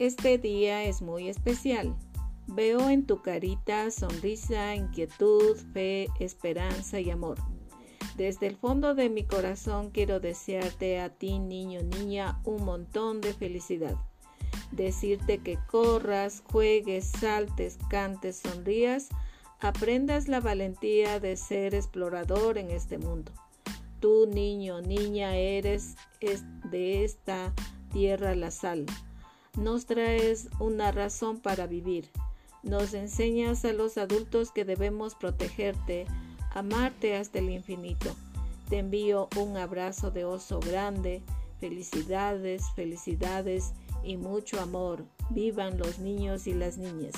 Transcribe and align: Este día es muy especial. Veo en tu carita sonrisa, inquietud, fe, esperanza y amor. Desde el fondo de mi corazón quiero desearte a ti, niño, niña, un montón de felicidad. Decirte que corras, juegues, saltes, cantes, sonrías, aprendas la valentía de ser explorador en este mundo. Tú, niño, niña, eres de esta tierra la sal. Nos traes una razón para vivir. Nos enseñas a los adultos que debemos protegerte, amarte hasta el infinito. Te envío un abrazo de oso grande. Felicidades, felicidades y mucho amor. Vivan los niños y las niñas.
Este 0.00 0.38
día 0.38 0.84
es 0.84 1.02
muy 1.02 1.28
especial. 1.28 1.94
Veo 2.46 2.88
en 2.88 3.04
tu 3.04 3.20
carita 3.20 3.90
sonrisa, 3.90 4.74
inquietud, 4.74 5.58
fe, 5.74 6.08
esperanza 6.18 6.98
y 7.00 7.10
amor. 7.10 7.36
Desde 8.16 8.46
el 8.46 8.56
fondo 8.56 8.94
de 8.94 9.10
mi 9.10 9.24
corazón 9.24 9.90
quiero 9.90 10.18
desearte 10.18 11.00
a 11.00 11.10
ti, 11.10 11.38
niño, 11.38 11.82
niña, 11.82 12.40
un 12.46 12.64
montón 12.64 13.20
de 13.20 13.34
felicidad. 13.34 13.94
Decirte 14.72 15.42
que 15.42 15.58
corras, 15.70 16.42
juegues, 16.50 17.04
saltes, 17.04 17.76
cantes, 17.90 18.38
sonrías, 18.38 19.10
aprendas 19.60 20.28
la 20.28 20.40
valentía 20.40 21.20
de 21.20 21.36
ser 21.36 21.74
explorador 21.74 22.56
en 22.56 22.70
este 22.70 22.96
mundo. 22.96 23.32
Tú, 24.00 24.26
niño, 24.26 24.80
niña, 24.80 25.36
eres 25.36 25.96
de 26.70 27.04
esta 27.04 27.52
tierra 27.92 28.34
la 28.34 28.50
sal. 28.50 28.86
Nos 29.56 29.86
traes 29.86 30.48
una 30.58 30.92
razón 30.92 31.40
para 31.40 31.66
vivir. 31.66 32.08
Nos 32.62 32.94
enseñas 32.94 33.64
a 33.64 33.72
los 33.72 33.98
adultos 33.98 34.52
que 34.52 34.64
debemos 34.64 35.14
protegerte, 35.14 36.06
amarte 36.52 37.16
hasta 37.16 37.38
el 37.38 37.50
infinito. 37.50 38.14
Te 38.68 38.78
envío 38.78 39.28
un 39.36 39.56
abrazo 39.56 40.10
de 40.10 40.24
oso 40.24 40.60
grande. 40.60 41.22
Felicidades, 41.58 42.62
felicidades 42.76 43.72
y 44.04 44.16
mucho 44.16 44.60
amor. 44.60 45.04
Vivan 45.30 45.78
los 45.78 45.98
niños 45.98 46.46
y 46.46 46.54
las 46.54 46.78
niñas. 46.78 47.14